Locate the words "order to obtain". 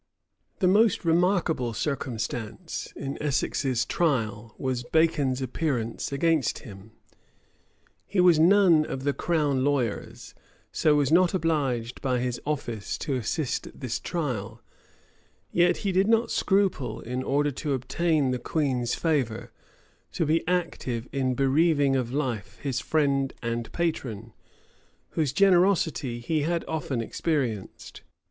17.21-18.31